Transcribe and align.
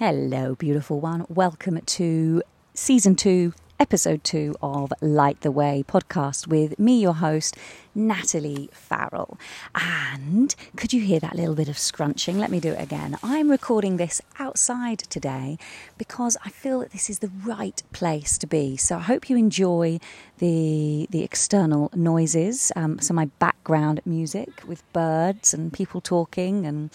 Hello, 0.00 0.56
beautiful 0.56 0.98
one. 0.98 1.24
Welcome 1.28 1.80
to 1.80 2.42
season 2.74 3.14
two, 3.14 3.54
episode 3.78 4.24
two 4.24 4.56
of 4.60 4.92
Light 5.00 5.42
the 5.42 5.52
Way 5.52 5.84
podcast 5.86 6.48
with 6.48 6.80
me, 6.80 7.00
your 7.00 7.14
host, 7.14 7.56
Natalie 7.94 8.68
Farrell. 8.72 9.38
And 9.72 10.52
could 10.74 10.92
you 10.92 11.00
hear 11.00 11.20
that 11.20 11.36
little 11.36 11.54
bit 11.54 11.68
of 11.68 11.78
scrunching? 11.78 12.40
Let 12.40 12.50
me 12.50 12.58
do 12.58 12.72
it 12.72 12.82
again. 12.82 13.16
I'm 13.22 13.48
recording 13.48 13.96
this 13.96 14.20
outside 14.40 14.98
today 14.98 15.58
because 15.96 16.36
I 16.44 16.48
feel 16.48 16.80
that 16.80 16.90
this 16.90 17.08
is 17.08 17.20
the 17.20 17.30
right 17.44 17.80
place 17.92 18.36
to 18.38 18.48
be. 18.48 18.76
So 18.76 18.96
I 18.96 19.02
hope 19.02 19.30
you 19.30 19.36
enjoy 19.36 20.00
the 20.38 21.06
the 21.10 21.22
external 21.22 21.92
noises, 21.94 22.72
um, 22.74 22.98
so 22.98 23.14
my 23.14 23.26
background 23.38 24.00
music 24.04 24.66
with 24.66 24.82
birds 24.92 25.54
and 25.54 25.72
people 25.72 26.00
talking 26.00 26.66
and 26.66 26.90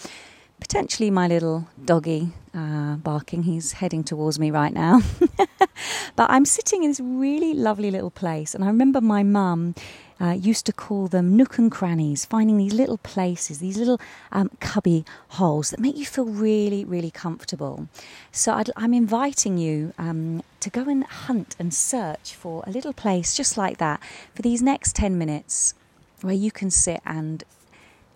potentially 0.60 1.10
my 1.10 1.26
little 1.26 1.68
doggy 1.84 2.32
uh, 2.54 2.96
barking. 2.96 3.44
He's 3.44 3.72
heading 3.72 4.04
towards 4.04 4.38
me 4.38 4.50
right 4.50 4.72
now. 4.72 5.00
but 6.16 6.30
I'm 6.30 6.44
sitting 6.44 6.84
in 6.84 6.90
this 6.90 7.00
really 7.00 7.54
lovely 7.54 7.90
little 7.90 8.10
place, 8.10 8.54
and 8.54 8.62
I 8.64 8.68
remember 8.68 9.00
my 9.00 9.22
mum. 9.22 9.74
Uh, 10.22 10.32
used 10.32 10.66
to 10.66 10.72
call 10.74 11.08
them 11.08 11.34
nook 11.34 11.56
and 11.56 11.72
crannies, 11.72 12.26
finding 12.26 12.58
these 12.58 12.74
little 12.74 12.98
places, 12.98 13.58
these 13.58 13.78
little 13.78 13.98
um, 14.32 14.50
cubby 14.60 15.02
holes 15.28 15.70
that 15.70 15.80
make 15.80 15.96
you 15.96 16.04
feel 16.04 16.26
really, 16.26 16.84
really 16.84 17.10
comfortable. 17.10 17.88
So 18.30 18.52
i 18.52 18.84
am 18.84 18.92
inviting 18.92 19.56
you 19.56 19.94
um, 19.96 20.42
to 20.60 20.68
go 20.68 20.82
and 20.82 21.04
hunt 21.04 21.56
and 21.58 21.72
search 21.72 22.34
for 22.34 22.62
a 22.66 22.70
little 22.70 22.92
place 22.92 23.34
just 23.34 23.56
like 23.56 23.78
that 23.78 23.98
for 24.34 24.42
these 24.42 24.60
next 24.60 24.94
10 24.94 25.16
minutes 25.16 25.72
where 26.20 26.34
you 26.34 26.50
can 26.50 26.70
sit 26.70 27.00
and 27.06 27.42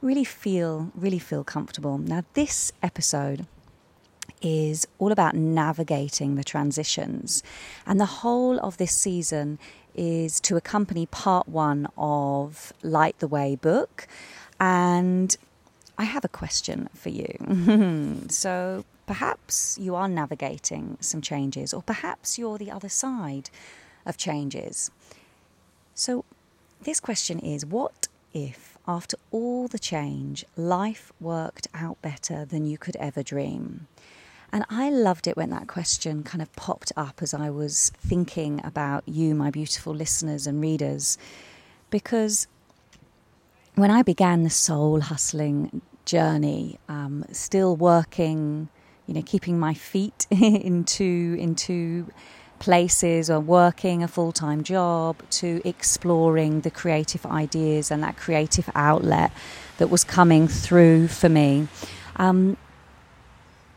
really 0.05 0.25
feel 0.25 0.93
really 0.95 1.19
feel 1.19 1.43
comfortable. 1.43 1.99
Now 1.99 2.25
this 2.35 2.73
episode 2.83 3.47
is 4.42 4.87
all 4.98 5.11
about 5.11 5.34
navigating 5.34 6.34
the 6.34 6.45
transitions 6.45 7.42
and 7.87 7.98
the 7.98 8.06
whole 8.20 8.59
of 8.61 8.77
this 8.77 8.93
season 8.93 9.59
is 9.95 10.41
to 10.41 10.56
accompany 10.56 11.06
part 11.06 11.48
1 11.48 11.89
of 11.97 12.73
Light 12.83 13.19
the 13.20 13.28
Way 13.28 13.56
book 13.56 14.06
and 14.61 15.37
I 15.97 16.05
have 16.05 16.25
a 16.25 16.28
question 16.28 16.89
for 16.95 17.09
you. 17.09 18.27
so 18.28 18.84
perhaps 19.06 19.78
you 19.81 19.95
are 19.95 20.09
navigating 20.09 20.98
some 21.00 21.21
changes 21.21 21.73
or 21.73 21.83
perhaps 21.83 22.39
you're 22.39 22.59
the 22.59 22.71
other 22.71 22.89
side 22.89 23.48
of 24.05 24.17
changes. 24.17 24.91
So 25.95 26.25
this 26.83 27.00
question 27.00 27.39
is 27.39 27.65
what 27.65 28.09
if, 28.33 28.73
after 28.87 29.17
all 29.31 29.69
the 29.69 29.79
change, 29.79 30.45
life 30.57 31.13
worked 31.21 31.69
out 31.75 32.01
better 32.03 32.45
than 32.45 32.65
you 32.65 32.79
could 32.79 32.97
ever 32.97 33.23
dream? 33.23 33.87
And 34.53 34.65
I 34.71 34.89
loved 34.89 35.27
it 35.27 35.37
when 35.37 35.51
that 35.51 35.67
question 35.67 36.23
kind 36.23 36.41
of 36.41 36.53
popped 36.53 36.93
up 36.97 37.21
as 37.23 37.35
I 37.35 37.51
was 37.51 37.91
thinking 37.99 38.61
about 38.62 39.03
you, 39.09 39.35
my 39.35 39.51
beautiful 39.51 39.93
listeners 39.93 40.47
and 40.47 40.61
readers, 40.61 41.19
because 41.91 42.47
when 43.75 43.91
I 43.91 44.03
began 44.03 44.45
the 44.45 44.51
soul 44.51 45.01
hustling 45.01 45.83
journey, 46.05 46.79
um, 46.89 47.25
still 47.33 47.77
working, 47.77 48.69
you 49.07 49.15
know, 49.15 49.23
keeping 49.23 49.59
my 49.59 49.75
feet 49.75 50.27
into 50.31 51.37
into 51.39 52.12
places 52.65 53.29
or 53.29 53.39
working 53.39 54.03
a 54.03 54.09
full 54.09 54.33
time 54.33 54.62
job 54.62 55.23
to 55.29 55.61
exploring 55.67 56.62
the 56.62 56.71
creative 56.71 57.27
ideas 57.27 57.91
and 57.91 58.03
that 58.03 58.17
creative 58.17 58.71
outlet 58.75 59.31
that 59.77 59.89
was 59.89 60.03
coming 60.03 60.48
through 60.48 61.06
for 61.09 61.29
me. 61.29 61.69
Um, 62.17 62.56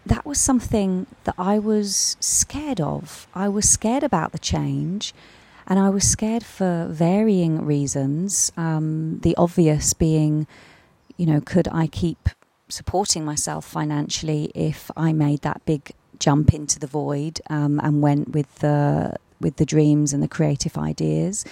that 0.05 0.25
was 0.25 0.39
something 0.39 1.05
that 1.25 1.35
I 1.37 1.59
was 1.59 2.15
scared 2.21 2.79
of. 2.79 3.27
I 3.35 3.49
was 3.49 3.67
scared 3.67 4.03
about 4.03 4.31
the 4.31 4.39
change, 4.39 5.13
and 5.67 5.77
I 5.77 5.89
was 5.89 6.09
scared 6.09 6.45
for 6.45 6.87
varying 6.89 7.65
reasons. 7.65 8.53
Um, 8.55 9.19
the 9.19 9.35
obvious 9.35 9.93
being, 9.93 10.47
you 11.17 11.25
know, 11.25 11.41
could 11.41 11.67
I 11.73 11.87
keep 11.87 12.29
supporting 12.69 13.25
myself 13.25 13.65
financially 13.65 14.49
if 14.55 14.89
I 14.95 15.11
made 15.11 15.41
that 15.41 15.59
big 15.65 15.91
jump 16.19 16.53
into 16.53 16.79
the 16.79 16.87
void 16.87 17.41
um, 17.49 17.79
and 17.83 18.01
went 18.01 18.29
with 18.29 18.53
the 18.55 19.15
with 19.39 19.57
the 19.57 19.65
dreams 19.65 20.13
and 20.13 20.23
the 20.23 20.27
creative 20.27 20.77
ideas. 20.77 21.45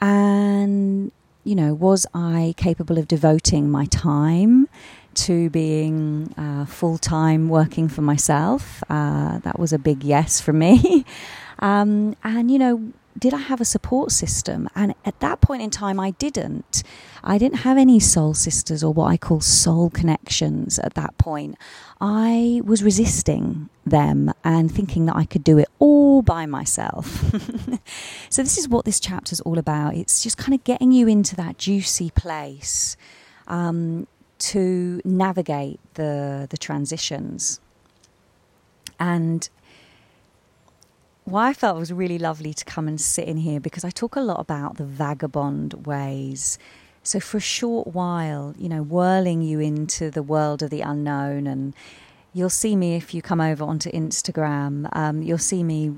And 0.00 1.12
you 1.44 1.54
know, 1.54 1.74
was 1.74 2.06
I 2.14 2.54
capable 2.56 2.98
of 2.98 3.08
devoting 3.08 3.70
my 3.70 3.86
time 3.86 4.68
to 5.12 5.50
being 5.50 6.32
uh, 6.36 6.66
full 6.66 6.98
time 6.98 7.48
working 7.48 7.88
for 7.88 8.02
myself? 8.02 8.82
Uh, 8.88 9.38
that 9.38 9.58
was 9.58 9.72
a 9.72 9.78
big 9.78 10.04
yes 10.04 10.40
for 10.40 10.52
me. 10.52 11.04
um, 11.58 12.14
and 12.22 12.50
you 12.50 12.58
know, 12.58 12.92
did 13.20 13.34
I 13.34 13.38
have 13.38 13.60
a 13.60 13.64
support 13.64 14.10
system? 14.10 14.68
And 14.74 14.94
at 15.04 15.20
that 15.20 15.40
point 15.42 15.62
in 15.62 15.70
time, 15.70 16.00
I 16.00 16.12
didn't. 16.12 16.82
I 17.22 17.36
didn't 17.36 17.58
have 17.58 17.76
any 17.76 18.00
soul 18.00 18.32
sisters 18.32 18.82
or 18.82 18.94
what 18.94 19.06
I 19.06 19.18
call 19.18 19.40
soul 19.40 19.90
connections 19.90 20.78
at 20.78 20.94
that 20.94 21.18
point. 21.18 21.56
I 22.00 22.62
was 22.64 22.82
resisting 22.82 23.68
them 23.84 24.32
and 24.42 24.72
thinking 24.72 25.04
that 25.06 25.16
I 25.16 25.26
could 25.26 25.44
do 25.44 25.58
it 25.58 25.68
all 25.78 26.22
by 26.22 26.46
myself. 26.46 27.06
so, 28.30 28.42
this 28.42 28.56
is 28.56 28.68
what 28.68 28.86
this 28.86 28.98
chapter 28.98 29.34
is 29.34 29.40
all 29.42 29.58
about. 29.58 29.94
It's 29.94 30.22
just 30.22 30.38
kind 30.38 30.54
of 30.54 30.64
getting 30.64 30.90
you 30.90 31.06
into 31.06 31.36
that 31.36 31.58
juicy 31.58 32.10
place 32.10 32.96
um, 33.46 34.06
to 34.38 35.02
navigate 35.04 35.78
the, 35.94 36.46
the 36.48 36.56
transitions. 36.56 37.60
And 38.98 39.48
why 41.30 41.48
I 41.48 41.52
felt 41.52 41.76
it 41.76 41.80
was 41.80 41.92
really 41.92 42.18
lovely 42.18 42.52
to 42.52 42.64
come 42.64 42.88
and 42.88 43.00
sit 43.00 43.26
in 43.26 43.38
here 43.38 43.60
because 43.60 43.84
I 43.84 43.90
talk 43.90 44.16
a 44.16 44.20
lot 44.20 44.40
about 44.40 44.76
the 44.76 44.84
vagabond 44.84 45.86
ways. 45.86 46.58
So 47.02 47.20
for 47.20 47.38
a 47.38 47.40
short 47.40 47.88
while, 47.88 48.54
you 48.58 48.68
know, 48.68 48.82
whirling 48.82 49.40
you 49.42 49.60
into 49.60 50.10
the 50.10 50.22
world 50.22 50.62
of 50.62 50.70
the 50.70 50.82
unknown, 50.82 51.46
and 51.46 51.74
you'll 52.34 52.50
see 52.50 52.76
me 52.76 52.96
if 52.96 53.14
you 53.14 53.22
come 53.22 53.40
over 53.40 53.64
onto 53.64 53.90
Instagram. 53.90 54.88
Um, 54.94 55.22
you'll 55.22 55.38
see 55.38 55.62
me 55.62 55.94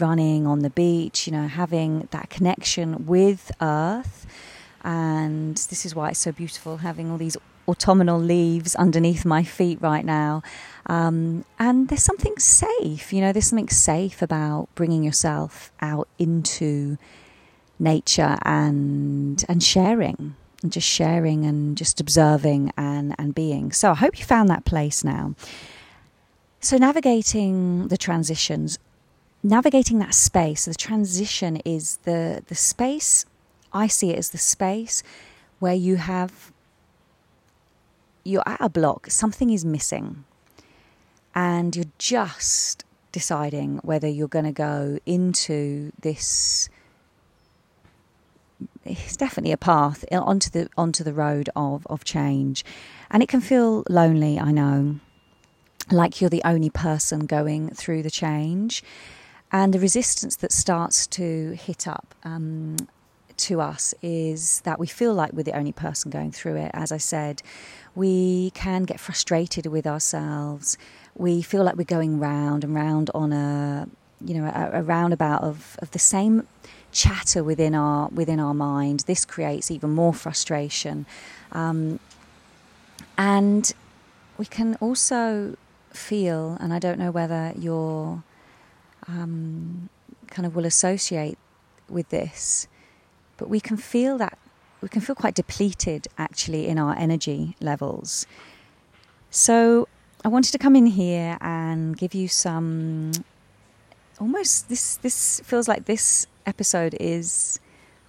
running 0.00 0.46
on 0.46 0.60
the 0.60 0.70
beach, 0.70 1.26
you 1.26 1.32
know, 1.32 1.46
having 1.46 2.08
that 2.10 2.30
connection 2.30 3.06
with 3.06 3.52
Earth, 3.60 4.26
and 4.82 5.56
this 5.56 5.86
is 5.86 5.94
why 5.94 6.10
it's 6.10 6.18
so 6.18 6.32
beautiful 6.32 6.78
having 6.78 7.10
all 7.10 7.18
these 7.18 7.36
autumnal 7.72 8.20
leaves 8.20 8.74
underneath 8.76 9.24
my 9.24 9.42
feet 9.42 9.80
right 9.80 10.04
now. 10.04 10.42
Um, 10.86 11.44
and 11.58 11.88
there's 11.88 12.02
something 12.02 12.36
safe, 12.38 13.12
you 13.12 13.20
know, 13.20 13.32
there's 13.32 13.46
something 13.46 13.68
safe 13.68 14.20
about 14.22 14.68
bringing 14.74 15.02
yourself 15.02 15.72
out 15.80 16.08
into 16.18 16.98
nature 17.78 18.36
and 18.42 19.44
and 19.48 19.60
sharing 19.62 20.36
and 20.62 20.70
just 20.70 20.86
sharing 20.86 21.44
and 21.44 21.76
just 21.76 22.00
observing 22.00 22.72
and 22.76 23.14
and 23.18 23.34
being. 23.34 23.72
So 23.72 23.90
I 23.92 23.94
hope 23.94 24.18
you 24.18 24.24
found 24.24 24.48
that 24.50 24.64
place 24.64 25.02
now. 25.02 25.34
So 26.60 26.76
navigating 26.76 27.88
the 27.88 27.96
transitions, 27.96 28.78
navigating 29.42 29.98
that 30.00 30.14
space, 30.14 30.66
the 30.66 30.74
transition 30.74 31.56
is 31.64 31.98
the 32.04 32.42
the 32.46 32.54
space 32.54 33.24
I 33.72 33.86
see 33.86 34.10
it 34.10 34.18
as 34.18 34.30
the 34.30 34.38
space 34.38 35.02
where 35.58 35.74
you 35.74 35.96
have 35.96 36.51
you're 38.24 38.42
at 38.46 38.60
a 38.60 38.68
block, 38.68 39.10
something 39.10 39.50
is 39.50 39.64
missing, 39.64 40.24
and 41.34 41.74
you're 41.74 41.84
just 41.98 42.84
deciding 43.10 43.76
whether 43.78 44.08
you're 44.08 44.28
going 44.28 44.44
to 44.44 44.52
go 44.52 44.98
into 45.04 45.92
this 46.00 46.68
it's 48.84 49.16
definitely 49.16 49.52
a 49.52 49.56
path 49.56 50.04
onto 50.12 50.50
the 50.50 50.68
onto 50.76 51.04
the 51.04 51.12
road 51.12 51.50
of 51.54 51.86
of 51.88 52.04
change. 52.04 52.64
And 53.10 53.22
it 53.22 53.28
can 53.28 53.40
feel 53.40 53.84
lonely 53.88 54.38
i 54.38 54.50
know. 54.50 55.00
Like 55.90 56.20
you're 56.20 56.30
the 56.30 56.42
only 56.44 56.70
person 56.70 57.26
going 57.26 57.70
through 57.70 58.02
the 58.02 58.10
change. 58.10 58.82
And 59.50 59.74
the 59.74 59.80
resistance 59.80 60.36
that 60.36 60.50
starts 60.50 61.06
to 61.08 61.52
hit 61.52 61.86
up 61.86 62.14
um, 62.24 62.76
to 63.48 63.60
us 63.60 63.94
is 64.02 64.60
that 64.60 64.78
we 64.78 64.86
feel 64.86 65.14
like 65.14 65.32
we're 65.32 65.42
the 65.42 65.56
only 65.56 65.72
person 65.72 66.10
going 66.10 66.32
through 66.32 66.56
it. 66.56 66.70
As 66.74 66.92
I 66.92 66.98
said, 66.98 67.42
we 67.94 68.50
can 68.54 68.84
get 68.84 69.00
frustrated 69.00 69.66
with 69.66 69.86
ourselves. 69.86 70.78
We 71.14 71.42
feel 71.42 71.64
like 71.64 71.76
we're 71.76 71.84
going 71.84 72.18
round 72.18 72.64
and 72.64 72.74
round 72.74 73.10
on 73.14 73.32
a 73.32 73.88
you 74.24 74.34
know 74.34 74.46
a, 74.46 74.80
a 74.80 74.82
roundabout 74.82 75.42
of, 75.42 75.76
of 75.80 75.90
the 75.90 75.98
same 75.98 76.46
chatter 76.92 77.42
within 77.42 77.74
our 77.74 78.08
within 78.08 78.38
our 78.38 78.54
mind. 78.54 79.00
This 79.06 79.24
creates 79.24 79.70
even 79.70 79.90
more 79.90 80.14
frustration, 80.14 81.06
um, 81.52 81.98
and 83.18 83.72
we 84.38 84.46
can 84.46 84.76
also 84.80 85.56
feel. 85.90 86.56
And 86.60 86.72
I 86.72 86.78
don't 86.78 86.98
know 86.98 87.10
whether 87.10 87.52
you're 87.58 88.22
um, 89.08 89.88
kind 90.28 90.46
of 90.46 90.54
will 90.54 90.66
associate 90.66 91.38
with 91.88 92.08
this 92.08 92.68
but 93.36 93.48
we 93.48 93.60
can 93.60 93.76
feel 93.76 94.18
that 94.18 94.38
we 94.80 94.88
can 94.88 95.00
feel 95.00 95.14
quite 95.14 95.34
depleted 95.34 96.08
actually 96.18 96.66
in 96.66 96.78
our 96.78 96.96
energy 96.98 97.56
levels. 97.60 98.26
So 99.30 99.88
I 100.24 100.28
wanted 100.28 100.52
to 100.52 100.58
come 100.58 100.76
in 100.76 100.86
here 100.86 101.38
and 101.40 101.96
give 101.96 102.14
you 102.14 102.28
some 102.28 103.12
almost 104.20 104.68
this 104.68 104.96
this 104.96 105.40
feels 105.40 105.68
like 105.68 105.86
this 105.86 106.26
episode 106.46 106.94
is 107.00 107.60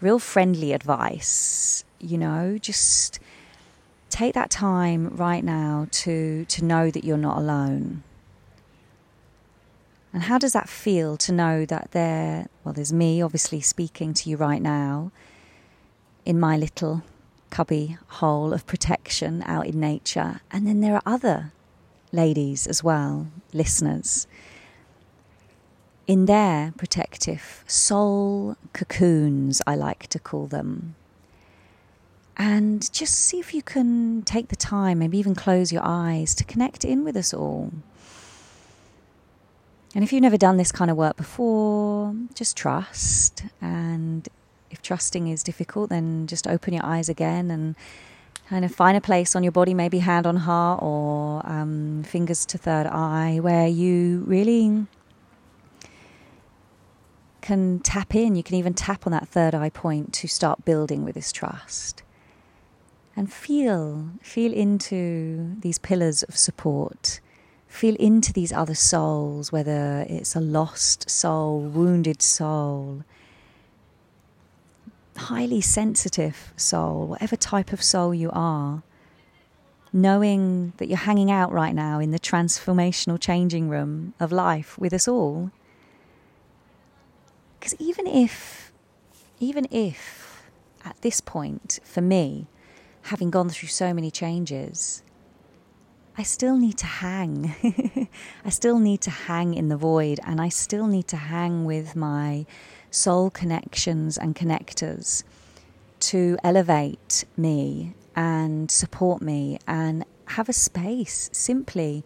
real 0.02 0.20
friendly 0.20 0.74
advice, 0.74 1.86
you 2.00 2.18
know, 2.18 2.58
just 2.60 3.20
take 4.10 4.34
that 4.36 4.50
time 4.50 5.08
right 5.16 5.44
now 5.44 5.88
to 5.92 6.46
to 6.46 6.66
know 6.66 6.92
that 6.92 7.04
you're 7.04 7.18
not 7.18 7.38
alone. 7.38 8.04
And 10.14 10.24
how 10.24 10.38
does 10.38 10.54
that 10.54 10.70
feel 10.70 11.18
to 11.18 11.32
know 11.32 11.66
that 11.66 11.92
there 11.92 12.48
well 12.64 12.74
there's 12.74 12.94
me 12.94 13.22
obviously 13.22 13.62
speaking 13.62 14.14
to 14.14 14.30
you 14.30 14.38
right 14.38 14.62
now 14.62 15.12
in 16.24 16.40
my 16.40 16.56
little 16.56 17.02
cubby 17.50 17.98
hole 18.08 18.54
of 18.54 18.66
protection 18.66 19.44
out 19.46 19.68
in 19.68 19.80
nature 19.80 20.42
and 20.52 20.66
then 20.68 20.82
there 20.82 20.96
are 20.96 21.02
other 21.06 21.52
ladies 22.12 22.68
as 22.68 22.84
well, 22.84 23.28
listeners 23.54 24.28
in 26.08 26.26
their 26.26 26.74
protective 26.78 27.64
soul 27.68 28.58
cocoons, 28.74 29.62
I 29.66 29.76
like 29.76 30.08
to 30.08 30.20
call 30.20 30.48
them. 30.48 30.96
And 32.36 32.92
just 32.92 33.14
see 33.14 33.40
if 33.40 33.54
you 33.54 33.62
can 33.62 34.24
take 34.24 34.50
the 34.50 34.56
time, 34.56 35.00
maybe 35.00 35.18
even 35.18 35.36
close 35.36 35.72
your 35.72 35.84
eyes 35.86 36.34
to 36.36 36.44
connect 36.44 36.84
in 36.84 37.04
with 37.04 37.16
us 37.16 37.34
all. 37.34 37.72
And 39.96 40.04
if 40.04 40.12
you've 40.12 40.24
never 40.24 40.38
done 40.38 40.58
this 40.58 40.72
kind 40.72 40.90
of 40.90 40.98
work 40.98 41.18
before, 41.18 42.16
just 42.34 42.58
trust. 42.58 43.44
And 43.62 44.28
if 44.72 44.82
trusting 44.82 45.28
is 45.28 45.44
difficult, 45.44 45.90
then 45.90 46.26
just 46.26 46.48
open 46.48 46.74
your 46.74 46.86
eyes 46.86 47.10
again 47.10 47.52
and 47.52 47.76
kind 48.50 48.66
of 48.66 48.74
find 48.74 48.98
a 48.98 49.02
place 49.02 49.36
on 49.36 49.44
your 49.44 49.52
body, 49.52 49.74
maybe 49.74 50.00
hand 50.00 50.26
on 50.26 50.38
heart 50.38 50.82
or 50.82 51.48
um, 51.48 52.04
fingers 52.04 52.46
to 52.48 52.58
third 52.58 52.88
eye, 52.88 53.40
where 53.40 53.68
you 53.68 54.24
really 54.26 54.88
can 57.42 57.80
tap 57.80 58.16
in. 58.16 58.36
You 58.36 58.42
can 58.42 58.56
even 58.56 58.74
tap 58.74 59.06
on 59.06 59.12
that 59.12 59.28
third 59.28 59.54
eye 59.54 59.70
point 59.70 60.12
to 60.14 60.28
start 60.28 60.66
building 60.66 61.04
with 61.04 61.14
this 61.14 61.32
trust. 61.32 62.02
And 63.16 63.32
feel, 63.32 64.10
feel 64.24 64.52
into 64.52 65.56
these 65.60 65.78
pillars 65.78 66.24
of 66.24 66.36
support. 66.36 67.20
Feel 67.74 67.96
into 67.96 68.32
these 68.32 68.54
other 68.54 68.76
souls, 68.76 69.52
whether 69.52 70.06
it's 70.08 70.36
a 70.36 70.40
lost 70.40 71.10
soul, 71.10 71.60
wounded 71.60 72.22
soul, 72.22 73.04
highly 75.18 75.60
sensitive 75.60 76.54
soul, 76.56 77.08
whatever 77.08 77.36
type 77.36 77.74
of 77.74 77.82
soul 77.82 78.14
you 78.14 78.30
are, 78.32 78.84
knowing 79.92 80.74
that 80.78 80.88
you're 80.88 81.00
hanging 81.00 81.32
out 81.32 81.52
right 81.52 81.74
now 81.74 82.00
in 82.00 82.12
the 82.12 82.20
transformational 82.20 83.20
changing 83.20 83.68
room 83.68 84.14
of 84.20 84.32
life 84.32 84.78
with 84.78 84.94
us 84.94 85.08
all. 85.08 85.50
Because 87.60 87.76
even 87.80 88.06
if, 88.06 88.72
even 89.40 89.68
if 89.72 90.44
at 90.86 91.02
this 91.02 91.20
point, 91.22 91.80
for 91.84 92.02
me, 92.02 92.46
having 93.02 93.32
gone 93.32 93.50
through 93.50 93.70
so 93.70 93.96
many 93.96 94.12
changes, 94.12 95.02
I 96.16 96.22
still 96.24 96.58
need 96.58 96.78
to 96.78 96.86
hang. 96.86 98.08
I 98.46 98.50
still 98.50 98.78
need 98.78 99.02
to 99.02 99.10
hang 99.10 99.56
in 99.56 99.70
the 99.70 99.78
void, 99.78 100.20
and 100.26 100.40
I 100.40 100.50
still 100.50 100.86
need 100.86 101.08
to 101.08 101.18
hang 101.18 101.66
with 101.66 101.96
my 101.96 102.46
soul 102.92 103.32
connections 103.32 104.18
and 104.18 104.36
connectors 104.36 105.24
to 106.02 106.38
elevate 106.44 107.26
me 107.36 107.96
and 108.16 108.70
support 108.70 109.24
me 109.24 109.58
and 109.68 110.06
have 110.28 110.50
a 110.50 110.54
space 110.54 111.32
simply 111.34 112.04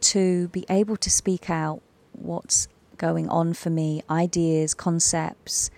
to 0.00 0.48
be 0.48 0.64
able 0.70 0.96
to 0.96 1.10
speak 1.10 1.50
out 1.50 1.82
what's 2.12 2.66
going 2.96 3.28
on 3.28 3.52
for 3.52 3.68
me, 3.68 4.02
ideas, 4.08 4.72
concepts, 4.72 5.70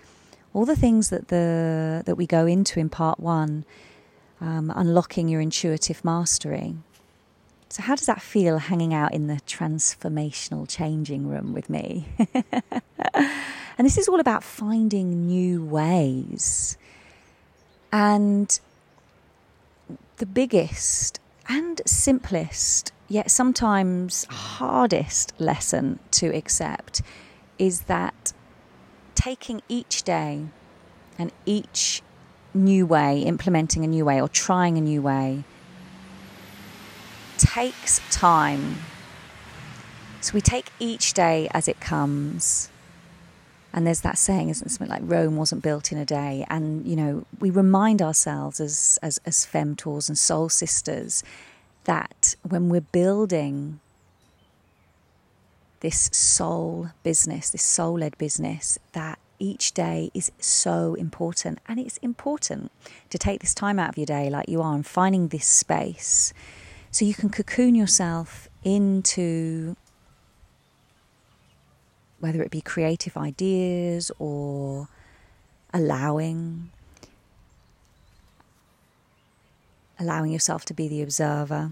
all 0.53 0.65
the 0.65 0.75
things 0.75 1.09
that 1.09 1.27
the 1.27 2.03
that 2.05 2.15
we 2.15 2.27
go 2.27 2.45
into 2.45 2.79
in 2.79 2.89
part 2.89 3.19
one, 3.19 3.65
um, 4.39 4.71
unlocking 4.73 5.27
your 5.27 5.41
intuitive 5.41 6.05
mastery. 6.05 6.75
So, 7.73 7.81
how 7.81 7.95
does 7.95 8.05
that 8.05 8.21
feel 8.21 8.59
hanging 8.59 8.93
out 8.93 9.15
in 9.15 9.25
the 9.25 9.41
transformational 9.47 10.69
changing 10.69 11.27
room 11.27 11.53
with 11.53 11.71
me? 11.71 12.05
and 13.15 13.79
this 13.79 13.97
is 13.97 14.07
all 14.07 14.19
about 14.19 14.43
finding 14.43 15.25
new 15.25 15.65
ways. 15.65 16.77
And 17.91 18.59
the 20.17 20.27
biggest 20.27 21.19
and 21.49 21.81
simplest 21.83 22.91
yet 23.07 23.31
sometimes 23.31 24.25
hardest 24.25 25.33
lesson 25.39 25.97
to 26.11 26.27
accept 26.27 27.01
is 27.57 27.81
that 27.85 28.33
taking 29.15 29.63
each 29.67 30.03
day 30.03 30.45
and 31.17 31.31
each 31.47 32.03
new 32.53 32.85
way, 32.85 33.21
implementing 33.21 33.83
a 33.83 33.87
new 33.87 34.05
way 34.05 34.21
or 34.21 34.27
trying 34.27 34.77
a 34.77 34.81
new 34.81 35.01
way, 35.01 35.43
takes 37.43 37.99
time. 38.09 38.77
So 40.21 40.33
we 40.33 40.41
take 40.41 40.69
each 40.79 41.13
day 41.13 41.49
as 41.51 41.67
it 41.67 41.79
comes. 41.81 42.69
And 43.73 43.85
there's 43.85 44.01
that 44.01 44.17
saying, 44.17 44.49
isn't 44.49 44.65
it? 44.65 44.69
Something 44.69 44.87
like 44.87 45.01
Rome 45.03 45.35
wasn't 45.35 45.61
built 45.61 45.91
in 45.91 45.97
a 45.97 46.05
day. 46.05 46.45
And, 46.49 46.87
you 46.87 46.95
know, 46.95 47.25
we 47.39 47.49
remind 47.49 48.01
ourselves 48.01 48.59
as, 48.61 48.97
as, 49.01 49.19
as 49.25 49.45
femtors 49.45 50.07
and 50.07 50.17
soul 50.17 50.47
sisters 50.47 51.23
that 51.83 52.35
when 52.47 52.69
we're 52.69 52.81
building 52.81 53.81
this 55.81 56.09
soul 56.13 56.91
business, 57.03 57.49
this 57.49 57.63
soul 57.63 57.99
led 57.99 58.17
business, 58.17 58.79
that 58.93 59.19
each 59.39 59.73
day 59.73 60.09
is 60.13 60.31
so 60.39 60.93
important. 60.93 61.59
And 61.67 61.79
it's 61.79 61.97
important 61.97 62.71
to 63.09 63.17
take 63.17 63.41
this 63.41 63.53
time 63.53 63.79
out 63.79 63.89
of 63.89 63.97
your 63.97 64.05
day, 64.05 64.29
like 64.29 64.47
you 64.47 64.61
are, 64.61 64.73
and 64.73 64.85
finding 64.85 65.27
this 65.27 65.45
space 65.45 66.33
so 66.93 67.05
you 67.05 67.15
can 67.15 67.29
cocoon 67.29 67.73
yourself 67.73 68.47
into 68.63 69.75
whether 72.19 72.43
it 72.43 72.51
be 72.51 72.61
creative 72.61 73.17
ideas 73.17 74.11
or 74.19 74.87
allowing 75.73 76.69
allowing 79.99 80.31
yourself 80.31 80.65
to 80.65 80.73
be 80.75 80.87
the 80.87 81.01
observer, 81.01 81.71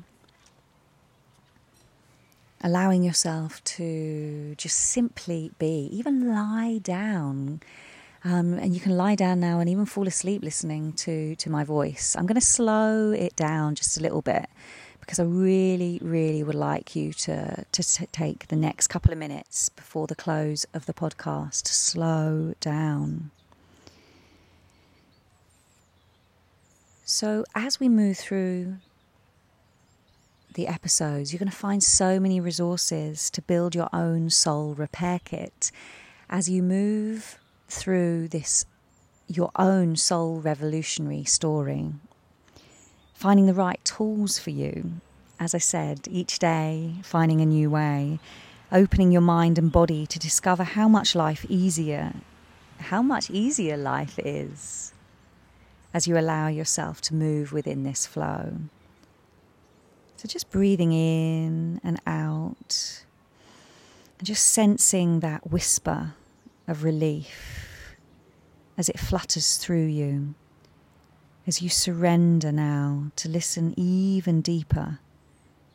allowing 2.63 3.03
yourself 3.03 3.63
to 3.63 4.55
just 4.57 4.77
simply 4.77 5.51
be, 5.59 5.87
even 5.91 6.33
lie 6.33 6.79
down. 6.81 7.61
Um, 8.23 8.53
and 8.53 8.73
you 8.73 8.79
can 8.79 8.97
lie 8.97 9.15
down 9.15 9.39
now 9.39 9.59
and 9.59 9.69
even 9.69 9.85
fall 9.85 10.07
asleep 10.07 10.43
listening 10.43 10.93
to, 10.93 11.35
to 11.35 11.49
my 11.49 11.63
voice. 11.63 12.15
I'm 12.17 12.25
going 12.25 12.39
to 12.39 12.45
slow 12.45 13.11
it 13.11 13.35
down 13.35 13.75
just 13.75 13.97
a 13.97 14.01
little 14.01 14.21
bit 14.23 14.47
because 15.01 15.19
I 15.19 15.23
really, 15.23 15.99
really 16.01 16.43
would 16.43 16.55
like 16.55 16.95
you 16.95 17.11
to, 17.13 17.65
to 17.69 17.83
t- 17.83 18.05
take 18.11 18.47
the 18.47 18.55
next 18.55 18.87
couple 18.87 19.11
of 19.11 19.17
minutes 19.17 19.69
before 19.69 20.07
the 20.07 20.15
close 20.15 20.65
of 20.73 20.85
the 20.85 20.93
podcast 20.93 21.63
to 21.63 21.73
slow 21.73 22.53
down. 22.61 23.31
So, 27.03 27.43
as 27.53 27.77
we 27.77 27.89
move 27.89 28.17
through 28.17 28.77
the 30.53 30.67
episodes, 30.67 31.33
you're 31.33 31.39
going 31.39 31.51
to 31.51 31.55
find 31.55 31.83
so 31.83 32.19
many 32.19 32.39
resources 32.39 33.29
to 33.31 33.41
build 33.41 33.75
your 33.75 33.89
own 33.91 34.29
soul 34.29 34.73
repair 34.75 35.19
kit 35.25 35.71
as 36.29 36.49
you 36.49 36.63
move 36.63 37.37
through 37.67 38.29
this 38.29 38.65
your 39.27 39.51
own 39.55 39.95
soul 39.95 40.39
revolutionary 40.41 41.23
story. 41.23 41.89
Finding 43.21 43.45
the 43.45 43.53
right 43.53 43.79
tools 43.85 44.39
for 44.39 44.49
you, 44.49 44.93
as 45.39 45.53
I 45.53 45.59
said, 45.59 46.07
each 46.09 46.39
day, 46.39 46.95
finding 47.03 47.39
a 47.39 47.45
new 47.45 47.69
way, 47.69 48.17
opening 48.71 49.11
your 49.11 49.21
mind 49.21 49.59
and 49.59 49.71
body 49.71 50.07
to 50.07 50.17
discover 50.17 50.63
how 50.63 50.87
much 50.87 51.13
life 51.13 51.45
easier, 51.47 52.15
how 52.79 53.03
much 53.03 53.29
easier 53.29 53.77
life 53.77 54.17
is 54.17 54.95
as 55.93 56.07
you 56.07 56.17
allow 56.17 56.47
yourself 56.47 56.99
to 57.01 57.13
move 57.13 57.53
within 57.53 57.83
this 57.83 58.07
flow. 58.07 58.53
So 60.17 60.27
just 60.27 60.49
breathing 60.49 60.91
in 60.91 61.79
and 61.83 62.01
out, 62.07 63.05
and 64.17 64.25
just 64.25 64.47
sensing 64.47 65.19
that 65.19 65.51
whisper 65.51 66.15
of 66.67 66.83
relief 66.83 67.95
as 68.79 68.89
it 68.89 68.99
flutters 68.99 69.57
through 69.57 69.85
you, 69.85 70.33
as 71.47 71.61
you 71.61 71.69
surrender 71.69 72.51
now 72.51 73.11
to 73.15 73.29
listen 73.29 73.73
even 73.77 74.41
deeper 74.41 74.99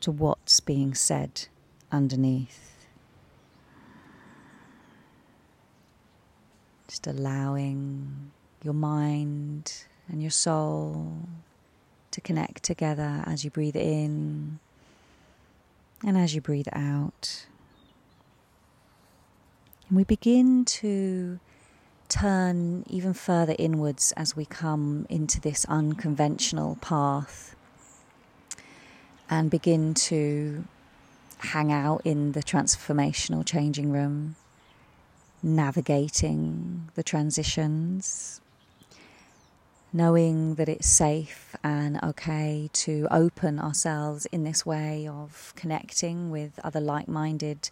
to 0.00 0.11
what's 0.11 0.61
being 0.61 0.94
said 0.94 1.46
underneath. 1.90 2.87
Just 6.88 7.06
allowing 7.06 8.30
your 8.62 8.75
mind 8.75 9.85
and 10.08 10.23
your 10.23 10.30
soul 10.30 11.12
to 12.12 12.20
connect 12.20 12.62
together 12.62 13.25
as 13.26 13.44
you 13.44 13.50
breathe 13.50 13.76
in 13.76 14.61
And 16.04 16.16
as 16.16 16.35
you 16.35 16.40
breathe 16.40 16.68
out, 16.73 17.46
And 19.88 19.96
we 19.96 20.04
begin 20.04 20.64
to 20.64 21.40
turn 22.08 22.84
even 22.88 23.12
further 23.12 23.54
inwards 23.58 24.12
as 24.16 24.36
we 24.36 24.44
come 24.44 25.06
into 25.08 25.40
this 25.40 25.64
unconventional 25.66 26.78
path 26.80 27.54
and 29.28 29.50
begin 29.50 29.94
to 29.94 30.64
hang 31.38 31.72
out 31.72 32.00
in 32.04 32.32
the 32.32 32.42
transformational 32.42 33.44
changing 33.44 33.90
room, 33.90 34.36
navigating 35.42 36.88
the 36.94 37.02
transitions, 37.02 38.40
knowing 39.92 40.54
that 40.56 40.68
it's 40.68 40.88
safe 40.88 41.56
and 41.62 42.02
okay 42.02 42.68
to 42.72 43.06
open 43.10 43.58
ourselves 43.58 44.26
in 44.26 44.44
this 44.44 44.64
way 44.64 45.06
of 45.08 45.52
connecting 45.56 46.30
with 46.30 46.58
other 46.62 46.80
like 46.80 47.08
minded 47.08 47.70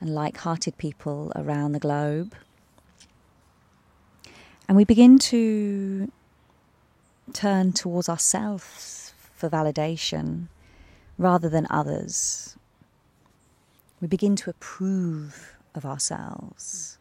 and 0.00 0.14
like 0.14 0.36
hearted 0.38 0.76
people 0.78 1.32
around 1.34 1.72
the 1.72 1.78
globe. 1.78 2.34
And 4.68 4.76
we 4.76 4.84
begin 4.84 5.18
to 5.18 6.12
turn 7.32 7.72
towards 7.72 8.08
ourselves 8.08 9.14
for 9.34 9.48
validation 9.48 10.48
rather 11.16 11.48
than 11.48 11.66
others. 11.70 12.56
We 14.00 14.08
begin 14.08 14.36
to 14.36 14.50
approve 14.50 15.56
of 15.74 15.86
ourselves. 15.86 16.98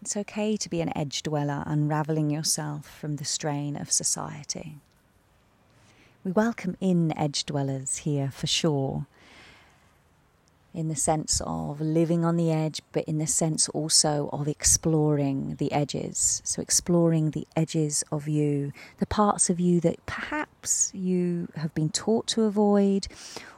It's 0.00 0.16
okay 0.16 0.56
to 0.56 0.68
be 0.68 0.80
an 0.80 0.96
edge 0.98 1.22
dweller, 1.22 1.62
unraveling 1.64 2.28
yourself 2.28 2.88
from 2.88 3.16
the 3.16 3.24
strain 3.24 3.76
of 3.76 3.92
society. 3.92 4.78
We 6.24 6.32
welcome 6.32 6.76
in 6.80 7.16
edge 7.16 7.46
dwellers 7.46 7.98
here 7.98 8.30
for 8.32 8.48
sure, 8.48 9.06
in 10.74 10.88
the 10.88 10.96
sense 10.96 11.42
of 11.44 11.80
living 11.80 12.24
on 12.24 12.36
the 12.36 12.50
edge, 12.50 12.80
but 12.92 13.04
in 13.04 13.18
the 13.18 13.26
sense 13.26 13.68
also 13.70 14.30
of 14.32 14.48
exploring 14.48 15.56
the 15.56 15.70
edges. 15.72 16.40
So, 16.44 16.62
exploring 16.62 17.30
the 17.30 17.46
edges 17.54 18.02
of 18.10 18.26
you, 18.26 18.72
the 18.98 19.06
parts 19.06 19.50
of 19.50 19.60
you 19.60 19.80
that 19.80 20.04
perhaps 20.06 20.90
you 20.94 21.48
have 21.56 21.74
been 21.74 21.90
taught 21.90 22.26
to 22.28 22.42
avoid, 22.42 23.08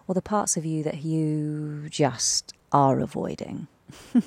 or 0.08 0.14
the 0.14 0.22
parts 0.22 0.56
of 0.56 0.64
you 0.64 0.82
that 0.82 1.04
you 1.04 1.88
just 1.88 2.52
are 2.72 2.98
avoiding. 2.98 3.68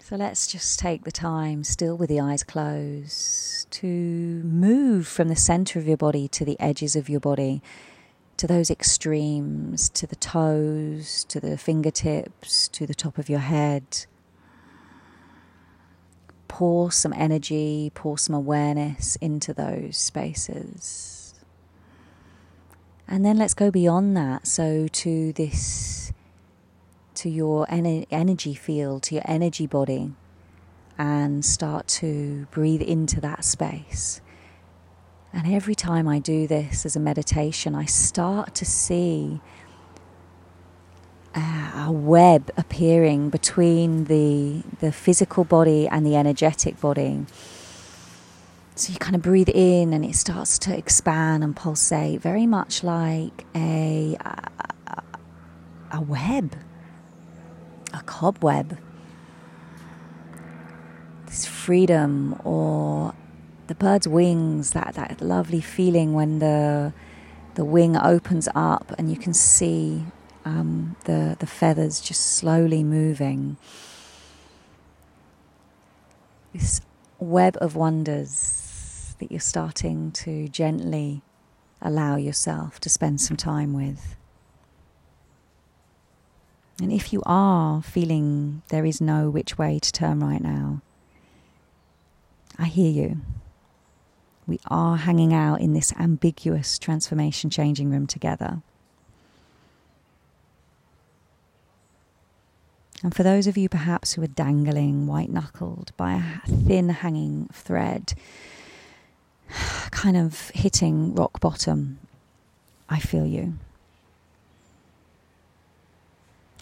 so, 0.00 0.16
let's 0.16 0.46
just 0.46 0.78
take 0.78 1.04
the 1.04 1.12
time, 1.12 1.64
still 1.64 1.96
with 1.96 2.08
the 2.08 2.20
eyes 2.20 2.42
closed, 2.42 3.70
to 3.72 3.86
move 3.86 5.06
from 5.06 5.28
the 5.28 5.36
center 5.36 5.78
of 5.78 5.86
your 5.86 5.98
body 5.98 6.28
to 6.28 6.46
the 6.46 6.58
edges 6.58 6.96
of 6.96 7.10
your 7.10 7.20
body 7.20 7.62
to 8.36 8.46
those 8.46 8.70
extremes, 8.70 9.88
to 9.90 10.06
the 10.06 10.16
toes, 10.16 11.24
to 11.24 11.40
the 11.40 11.56
fingertips, 11.56 12.68
to 12.68 12.86
the 12.86 12.94
top 12.94 13.18
of 13.18 13.28
your 13.28 13.40
head. 13.40 14.06
Pour 16.48 16.92
some 16.92 17.12
energy, 17.14 17.90
pour 17.94 18.18
some 18.18 18.34
awareness 18.34 19.16
into 19.16 19.52
those 19.52 19.96
spaces. 19.96 21.34
And 23.08 23.24
then 23.24 23.36
let's 23.36 23.54
go 23.54 23.70
beyond 23.70 24.16
that. 24.16 24.46
So, 24.46 24.88
to 24.88 25.32
this, 25.32 26.12
to 27.14 27.30
your 27.30 27.66
ener- 27.66 28.06
energy 28.10 28.54
field, 28.54 29.04
to 29.04 29.14
your 29.14 29.24
energy 29.26 29.66
body, 29.66 30.12
and 30.98 31.44
start 31.44 31.86
to 31.88 32.46
breathe 32.50 32.82
into 32.82 33.20
that 33.20 33.44
space. 33.44 34.20
And 35.36 35.52
every 35.52 35.74
time 35.74 36.08
I 36.08 36.18
do 36.18 36.46
this 36.46 36.86
as 36.86 36.96
a 36.96 37.00
meditation, 37.00 37.74
I 37.74 37.84
start 37.84 38.54
to 38.54 38.64
see 38.64 39.42
uh, 41.34 41.84
a 41.88 41.92
web 41.92 42.50
appearing 42.56 43.28
between 43.28 44.04
the, 44.04 44.62
the 44.80 44.90
physical 44.90 45.44
body 45.44 45.86
and 45.86 46.06
the 46.06 46.16
energetic 46.16 46.80
body. 46.80 47.26
So 48.76 48.94
you 48.94 48.98
kind 48.98 49.14
of 49.14 49.20
breathe 49.20 49.50
in 49.50 49.92
and 49.92 50.06
it 50.06 50.14
starts 50.14 50.58
to 50.60 50.74
expand 50.74 51.44
and 51.44 51.54
pulsate, 51.54 52.22
very 52.22 52.46
much 52.46 52.82
like 52.82 53.44
a, 53.54 54.16
a, 54.18 55.02
a 55.92 56.00
web, 56.00 56.56
a 57.92 58.02
cobweb. 58.04 58.78
This 61.26 61.44
freedom 61.44 62.40
or 62.42 63.12
the 63.66 63.74
bird's 63.74 64.06
wings, 64.06 64.72
that, 64.72 64.94
that 64.94 65.20
lovely 65.20 65.60
feeling 65.60 66.12
when 66.12 66.38
the, 66.38 66.92
the 67.54 67.64
wing 67.64 67.96
opens 67.96 68.48
up 68.54 68.92
and 68.98 69.10
you 69.10 69.16
can 69.16 69.34
see 69.34 70.04
um, 70.44 70.96
the, 71.04 71.36
the 71.38 71.46
feathers 71.46 72.00
just 72.00 72.20
slowly 72.36 72.84
moving. 72.84 73.56
This 76.52 76.80
web 77.18 77.56
of 77.60 77.74
wonders 77.74 79.14
that 79.18 79.30
you're 79.30 79.40
starting 79.40 80.12
to 80.12 80.48
gently 80.48 81.22
allow 81.82 82.16
yourself 82.16 82.78
to 82.80 82.88
spend 82.88 83.20
some 83.20 83.36
time 83.36 83.72
with. 83.72 84.16
And 86.80 86.92
if 86.92 87.12
you 87.12 87.22
are 87.24 87.82
feeling 87.82 88.62
there 88.68 88.84
is 88.84 89.00
no 89.00 89.30
which 89.30 89.56
way 89.56 89.78
to 89.78 89.92
turn 89.92 90.20
right 90.20 90.42
now, 90.42 90.82
I 92.58 92.66
hear 92.66 92.90
you 92.90 93.22
we 94.46 94.60
are 94.68 94.96
hanging 94.96 95.34
out 95.34 95.60
in 95.60 95.72
this 95.72 95.92
ambiguous 95.98 96.78
transformation 96.78 97.50
changing 97.50 97.90
room 97.90 98.06
together. 98.06 98.62
And 103.02 103.14
for 103.14 103.22
those 103.22 103.46
of 103.46 103.56
you 103.56 103.68
perhaps 103.68 104.12
who 104.12 104.22
are 104.22 104.28
dangling 104.28 105.06
white 105.06 105.30
knuckled 105.30 105.92
by 105.96 106.14
a 106.14 106.48
thin 106.48 106.88
hanging 106.88 107.48
thread, 107.52 108.14
kind 109.90 110.16
of 110.16 110.50
hitting 110.50 111.14
rock 111.14 111.40
bottom, 111.40 111.98
I 112.88 113.00
feel 113.00 113.26
you. 113.26 113.54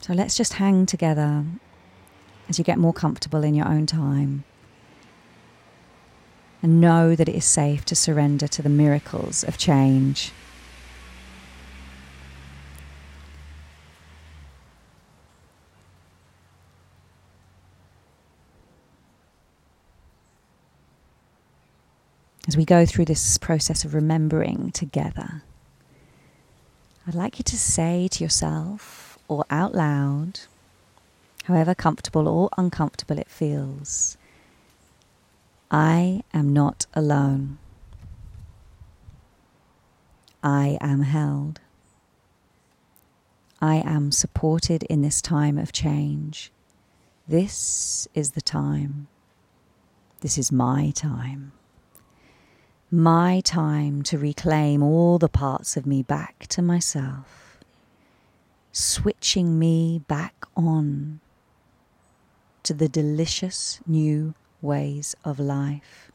So 0.00 0.12
let's 0.12 0.36
just 0.36 0.54
hang 0.54 0.86
together 0.86 1.44
as 2.48 2.58
you 2.58 2.64
get 2.64 2.78
more 2.78 2.92
comfortable 2.92 3.42
in 3.42 3.54
your 3.54 3.66
own 3.68 3.86
time 3.86 4.44
and 6.64 6.80
know 6.80 7.14
that 7.14 7.28
it 7.28 7.34
is 7.34 7.44
safe 7.44 7.84
to 7.84 7.94
surrender 7.94 8.48
to 8.48 8.62
the 8.62 8.70
miracles 8.70 9.44
of 9.44 9.58
change. 9.58 10.32
As 22.48 22.56
we 22.56 22.64
go 22.64 22.86
through 22.86 23.04
this 23.04 23.36
process 23.36 23.84
of 23.84 23.92
remembering 23.92 24.70
together, 24.70 25.42
I'd 27.06 27.14
like 27.14 27.38
you 27.38 27.42
to 27.42 27.58
say 27.58 28.08
to 28.08 28.24
yourself 28.24 29.18
or 29.28 29.44
out 29.50 29.74
loud, 29.74 30.40
however 31.42 31.74
comfortable 31.74 32.26
or 32.26 32.48
uncomfortable 32.56 33.18
it 33.18 33.28
feels, 33.28 34.16
I 35.76 36.22
am 36.32 36.52
not 36.52 36.86
alone. 36.94 37.58
I 40.40 40.78
am 40.80 41.02
held. 41.02 41.60
I 43.60 43.82
am 43.84 44.12
supported 44.12 44.84
in 44.84 45.02
this 45.02 45.20
time 45.20 45.58
of 45.58 45.72
change. 45.72 46.52
This 47.26 48.06
is 48.14 48.30
the 48.32 48.40
time. 48.40 49.08
This 50.20 50.38
is 50.38 50.52
my 50.52 50.92
time. 50.94 51.50
My 52.88 53.40
time 53.40 54.04
to 54.04 54.16
reclaim 54.16 54.80
all 54.80 55.18
the 55.18 55.28
parts 55.28 55.76
of 55.76 55.86
me 55.86 56.04
back 56.04 56.46
to 56.50 56.62
myself, 56.62 57.58
switching 58.70 59.58
me 59.58 60.02
back 60.06 60.46
on 60.56 61.18
to 62.62 62.72
the 62.72 62.88
delicious 62.88 63.80
new 63.88 64.34
ways 64.64 65.14
of 65.24 65.38
life. 65.38 66.10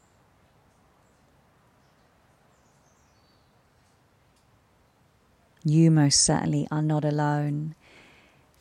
You 5.63 5.91
most 5.91 6.21
certainly 6.21 6.67
are 6.71 6.81
not 6.81 7.05
alone. 7.05 7.75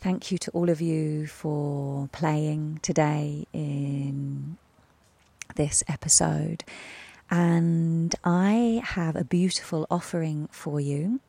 Thank 0.01 0.31
you 0.31 0.39
to 0.39 0.51
all 0.51 0.69
of 0.69 0.81
you 0.81 1.27
for 1.27 2.09
playing 2.13 2.81
today 2.83 3.47
in 3.53 4.59
this 5.57 5.83
episode. 5.89 6.65
And 7.31 8.15
I 8.25 8.83
have 8.85 9.17
a 9.17 9.25
beautiful 9.25 9.87
offering 9.91 10.49
for 10.51 10.81
you. 10.81 11.21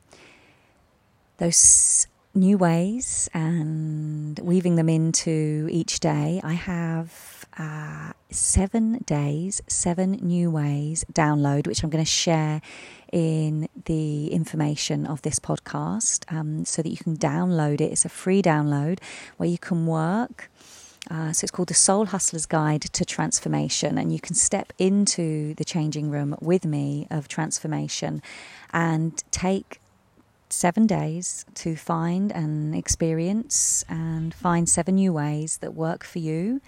Those 1.38 2.06
new 2.34 2.58
ways 2.58 3.28
and 3.34 4.38
weaving 4.38 4.76
them 4.76 4.88
into 4.88 5.68
each 5.70 6.00
day, 6.00 6.40
I 6.44 6.54
have 6.54 7.39
uh, 7.60 8.12
seven 8.30 8.98
days, 9.04 9.60
seven 9.66 10.12
new 10.12 10.50
ways 10.50 11.04
download, 11.12 11.66
which 11.66 11.84
I'm 11.84 11.90
going 11.90 12.02
to 12.02 12.10
share 12.10 12.62
in 13.12 13.68
the 13.84 14.28
information 14.28 15.04
of 15.04 15.20
this 15.20 15.38
podcast 15.38 16.24
um, 16.32 16.64
so 16.64 16.80
that 16.80 16.88
you 16.88 16.96
can 16.96 17.18
download 17.18 17.82
it. 17.82 17.92
It's 17.92 18.06
a 18.06 18.08
free 18.08 18.40
download 18.40 18.98
where 19.36 19.48
you 19.48 19.58
can 19.58 19.86
work. 19.86 20.50
Uh, 21.10 21.32
so 21.32 21.44
it's 21.44 21.50
called 21.50 21.68
the 21.68 21.74
Soul 21.74 22.06
Hustler's 22.06 22.46
Guide 22.46 22.82
to 22.82 23.04
Transformation, 23.04 23.98
and 23.98 24.10
you 24.10 24.20
can 24.20 24.34
step 24.34 24.72
into 24.78 25.54
the 25.54 25.64
changing 25.64 26.10
room 26.10 26.36
with 26.40 26.64
me 26.64 27.06
of 27.10 27.28
transformation 27.28 28.22
and 28.72 29.22
take 29.30 29.80
seven 30.48 30.86
days 30.86 31.44
to 31.54 31.76
find 31.76 32.32
and 32.32 32.74
experience 32.74 33.84
and 33.88 34.32
find 34.32 34.68
seven 34.68 34.94
new 34.94 35.12
ways 35.12 35.58
that 35.58 35.74
work 35.74 36.04
for 36.04 36.20
you. 36.20 36.60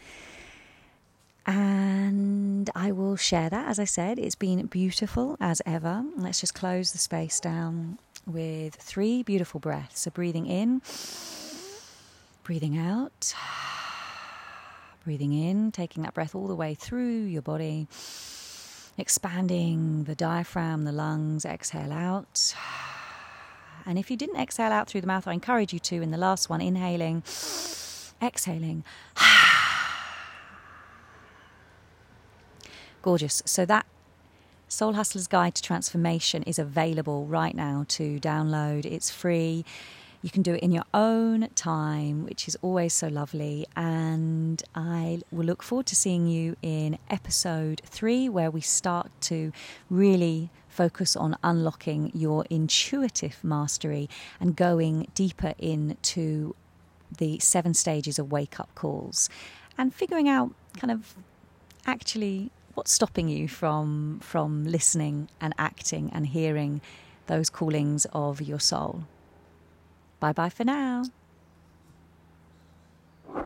And 1.46 2.70
I 2.75 2.92
will 2.92 3.16
share 3.16 3.50
that. 3.50 3.68
As 3.68 3.78
I 3.78 3.84
said, 3.84 4.18
it's 4.18 4.34
been 4.34 4.64
beautiful 4.66 5.37
as 5.40 5.61
ever. 5.66 6.04
Let's 6.16 6.40
just 6.40 6.54
close 6.54 6.92
the 6.92 6.99
space 6.99 7.40
down 7.40 7.99
with 8.26 8.76
three 8.76 9.22
beautiful 9.22 9.58
breaths. 9.58 10.00
So, 10.00 10.11
breathing 10.11 10.46
in, 10.46 10.82
breathing 12.44 12.78
out, 12.78 13.34
breathing 15.04 15.32
in, 15.32 15.72
taking 15.72 16.04
that 16.04 16.14
breath 16.14 16.34
all 16.34 16.46
the 16.46 16.54
way 16.54 16.75
through 16.75 17.25
your 17.25 17.42
body, 17.42 17.88
expanding 18.96 20.04
the 20.04 20.14
diaphragm, 20.14 20.84
the 20.84 20.92
lungs, 20.92 21.44
exhale 21.44 21.92
out. 21.92 22.54
And 23.84 23.99
if 23.99 24.12
you 24.12 24.16
didn't 24.16 24.37
exhale 24.37 24.70
out 24.70 24.88
through 24.88 25.00
the 25.00 25.08
mouth, 25.08 25.26
I 25.26 25.32
encourage 25.32 25.72
you 25.72 25.80
to 25.80 26.02
in 26.02 26.12
the 26.12 26.18
last 26.18 26.49
one, 26.49 26.61
inhaling, 26.61 27.25
exhaling. 28.22 28.84
Gorgeous. 33.02 33.42
So 33.44 33.66
that 33.66 33.87
Soul 34.68 34.94
Hustler's 34.94 35.26
Guide 35.26 35.54
to 35.56 35.62
Transformation 35.62 36.42
is 36.44 36.59
available 36.59 37.26
right 37.26 37.54
now 37.54 37.85
to 37.88 38.18
download. 38.21 38.87
It's 38.87 39.11
free. 39.11 39.64
You 40.23 40.30
can 40.30 40.42
do 40.42 40.54
it 40.54 40.62
in 40.62 40.71
your 40.71 40.85
own 40.94 41.49
time, 41.56 42.25
which 42.25 42.47
is 42.47 42.56
always 42.62 42.94
so 42.94 43.09
lovely. 43.09 43.66
And 43.76 44.62
I 44.75 45.21
will 45.32 45.44
look 45.44 45.64
forward 45.64 45.87
to 45.87 45.97
seeing 45.97 46.28
you 46.28 46.56
in 46.62 46.97
episode 47.11 47.82
three, 47.85 48.28
where 48.28 48.50
we 48.50 48.61
start 48.61 49.11
to 49.23 49.52
really 49.90 50.49
focus 50.68 51.16
on 51.16 51.37
unlocking 51.42 52.12
your 52.14 52.47
intuitive 52.49 53.42
mastery 53.42 54.09
and 54.40 54.54
going 54.56 55.09
deeper 55.14 55.54
into 55.59 56.54
the 57.18 57.38
seven 57.40 57.75
stages 57.75 58.18
of 58.18 58.32
wake 58.32 58.59
up 58.59 58.75
calls 58.75 59.28
and 59.76 59.92
figuring 59.92 60.28
out 60.28 60.54
kind 60.78 60.90
of 60.90 61.14
actually 61.85 62.50
what's 62.75 62.93
stopping 62.93 63.29
you 63.29 63.49
from 63.49 64.21
from 64.23 64.64
listening 64.64 65.29
and 65.41 65.55
acting 65.59 66.11
and 66.12 66.26
hearing 66.29 66.81
those 67.26 67.50
callings 67.50 68.07
of 68.12 68.41
your 68.41 68.61
soul. 68.61 69.05
Bye 70.21 70.33
bye 70.33 70.50
for 70.50 70.64
now. 70.64 71.05